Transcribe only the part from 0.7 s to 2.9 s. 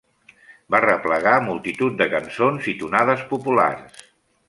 Va replegar multitud de cançons i